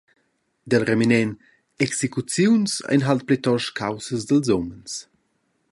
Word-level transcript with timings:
Dil 0.69 0.81
reminent: 0.91 1.37
execuziuns 1.85 2.71
ein 2.91 3.05
halt 3.07 3.23
plitost 3.27 3.69
caussa 3.79 4.15
dils 4.27 4.49
umens.» 4.57 4.93